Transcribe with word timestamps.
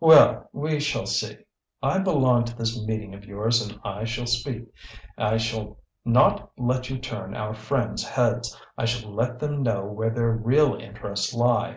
"Well, 0.00 0.50
we 0.52 0.80
shall 0.80 1.06
see. 1.06 1.36
I 1.80 2.00
belong 2.00 2.44
to 2.46 2.56
this 2.56 2.82
meeting 2.84 3.14
of 3.14 3.24
yours, 3.24 3.62
and 3.64 3.78
I 3.84 4.02
shall 4.02 4.26
speak. 4.26 4.64
I 5.16 5.36
shall 5.36 5.78
not 6.04 6.50
let 6.58 6.90
you 6.90 6.98
turn 6.98 7.36
our 7.36 7.54
friends' 7.54 8.02
heads, 8.02 8.60
I 8.76 8.84
shall 8.84 9.14
let 9.14 9.38
them 9.38 9.62
know 9.62 9.84
where 9.84 10.10
their 10.10 10.32
real 10.32 10.74
interests 10.74 11.32
lie. 11.34 11.76